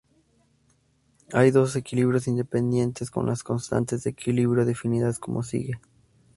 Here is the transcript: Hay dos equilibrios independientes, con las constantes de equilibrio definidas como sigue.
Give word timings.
Hay 1.31 1.51
dos 1.51 1.75
equilibrios 1.75 2.27
independientes, 2.27 3.11
con 3.11 3.27
las 3.27 3.43
constantes 3.43 4.03
de 4.03 4.09
equilibrio 4.09 4.65
definidas 4.65 5.19
como 5.19 5.43
sigue. 5.43 5.79